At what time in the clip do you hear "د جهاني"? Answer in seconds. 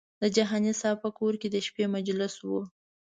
0.21-0.73